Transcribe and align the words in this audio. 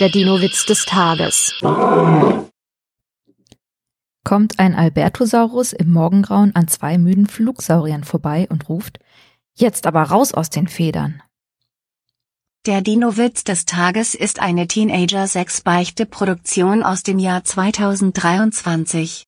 Der 0.00 0.08
Dino-Witz 0.08 0.66
des 0.66 0.86
Tages. 0.86 1.54
Kommt 4.24 4.58
ein 4.58 4.74
Albertosaurus 4.74 5.72
im 5.72 5.92
Morgengrauen 5.92 6.52
an 6.56 6.66
zwei 6.66 6.98
müden 6.98 7.28
Flugsauriern 7.28 8.02
vorbei 8.02 8.48
und 8.50 8.68
ruft, 8.68 8.98
jetzt 9.54 9.86
aber 9.86 10.02
raus 10.02 10.34
aus 10.34 10.50
den 10.50 10.66
Federn. 10.66 11.22
Der 12.66 12.80
Dino-Witz 12.80 13.44
des 13.44 13.66
Tages 13.66 14.16
ist 14.16 14.40
eine 14.40 14.66
Teenager-6-Beichte-Produktion 14.66 16.82
aus 16.82 17.04
dem 17.04 17.20
Jahr 17.20 17.44
2023. 17.44 19.22